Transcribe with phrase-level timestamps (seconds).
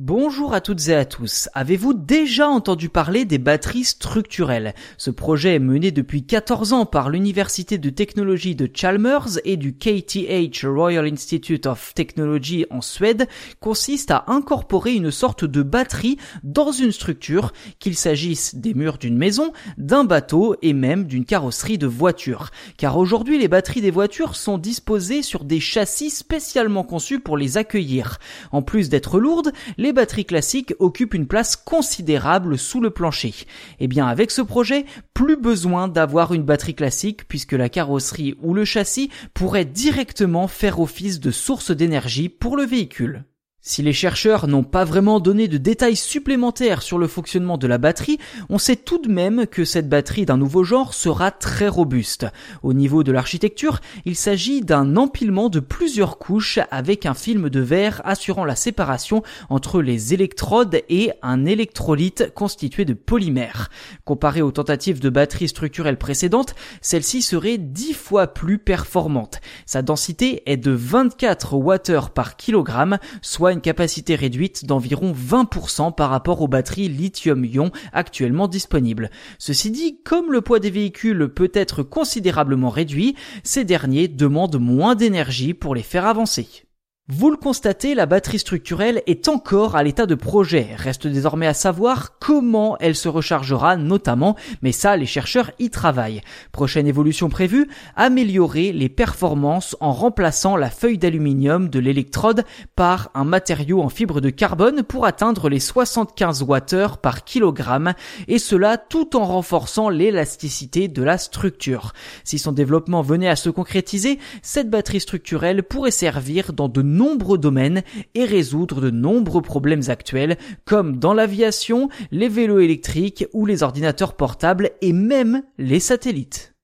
[0.00, 1.48] Bonjour à toutes et à tous.
[1.54, 4.76] Avez-vous déjà entendu parler des batteries structurelles?
[4.96, 10.64] Ce projet mené depuis 14 ans par l'Université de technologie de Chalmers et du KTH
[10.66, 13.26] Royal Institute of Technology en Suède
[13.58, 19.18] consiste à incorporer une sorte de batterie dans une structure, qu'il s'agisse des murs d'une
[19.18, 22.50] maison, d'un bateau et même d'une carrosserie de voiture.
[22.76, 27.56] Car aujourd'hui les batteries des voitures sont disposées sur des châssis spécialement conçus pour les
[27.56, 28.18] accueillir.
[28.52, 29.50] En plus d'être lourdes,
[29.92, 33.28] batteries classiques occupent une place considérable sous le plancher.
[33.28, 33.44] Et
[33.80, 38.54] eh bien avec ce projet, plus besoin d'avoir une batterie classique puisque la carrosserie ou
[38.54, 43.24] le châssis pourrait directement faire office de source d'énergie pour le véhicule.
[43.60, 47.76] Si les chercheurs n'ont pas vraiment donné de détails supplémentaires sur le fonctionnement de la
[47.76, 52.28] batterie, on sait tout de même que cette batterie d'un nouveau genre sera très robuste.
[52.62, 57.58] Au niveau de l'architecture, il s'agit d'un empilement de plusieurs couches avec un film de
[57.58, 63.70] verre assurant la séparation entre les électrodes et un électrolyte constitué de polymères.
[64.04, 69.40] Comparé aux tentatives de batteries structurelles précédentes, celle-ci serait 10 fois plus performante.
[69.66, 76.10] Sa densité est de 24 Wh par kilogramme, soit une capacité réduite d'environ 20% par
[76.10, 79.10] rapport aux batteries lithium-ion actuellement disponibles.
[79.38, 84.94] Ceci dit, comme le poids des véhicules peut être considérablement réduit, ces derniers demandent moins
[84.94, 86.67] d'énergie pour les faire avancer.
[87.10, 90.68] Vous le constatez, la batterie structurelle est encore à l'état de projet.
[90.76, 96.20] Reste désormais à savoir comment elle se rechargera notamment, mais ça, les chercheurs y travaillent.
[96.52, 102.44] Prochaine évolution prévue, améliorer les performances en remplaçant la feuille d'aluminium de l'électrode
[102.76, 107.94] par un matériau en fibre de carbone pour atteindre les 75 Wh par kilogramme,
[108.26, 111.94] et cela tout en renforçant l'élasticité de la structure.
[112.22, 117.38] Si son développement venait à se concrétiser, cette batterie structurelle pourrait servir dans de nombreux
[117.38, 117.82] domaines
[118.14, 124.16] et résoudre de nombreux problèmes actuels comme dans l'aviation, les vélos électriques ou les ordinateurs
[124.16, 126.57] portables et même les satellites.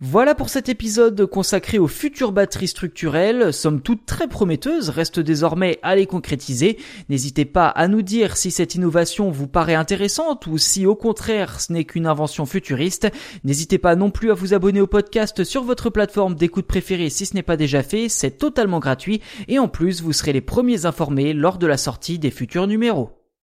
[0.00, 5.80] Voilà pour cet épisode consacré aux futures batteries structurelles, somme toute très prometteuses, reste désormais
[5.82, 6.78] à les concrétiser.
[7.08, 11.60] N'hésitez pas à nous dire si cette innovation vous paraît intéressante ou si au contraire
[11.60, 13.08] ce n'est qu'une invention futuriste.
[13.42, 17.26] N'hésitez pas non plus à vous abonner au podcast sur votre plateforme d'écoute préférée si
[17.26, 20.86] ce n'est pas déjà fait, c'est totalement gratuit et en plus vous serez les premiers
[20.86, 23.17] informés lors de la sortie des futurs numéros.